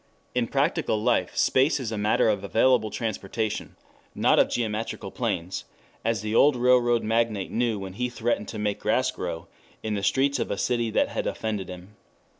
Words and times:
In 0.33 0.47
practical 0.47 0.97
life 0.99 1.35
space 1.37 1.79
is 1.79 1.91
a 1.91 1.95
matter 1.95 2.27
of 2.27 2.43
available 2.43 2.89
transportation, 2.89 3.75
not 4.15 4.39
of 4.39 4.49
geometrical 4.49 5.11
planes, 5.11 5.65
as 6.03 6.21
the 6.21 6.33
old 6.33 6.55
railroad 6.55 7.03
magnate 7.03 7.51
knew 7.51 7.77
when 7.77 7.93
he 7.93 8.09
threatened 8.09 8.47
to 8.47 8.57
make 8.57 8.79
grass 8.79 9.11
grow 9.11 9.45
in 9.83 9.93
the 9.93 10.01
streets 10.01 10.39
of 10.39 10.49
a 10.49 10.57
city 10.57 10.89
that 10.89 11.09
had 11.09 11.27
offended 11.27 11.69
him. 11.69 11.97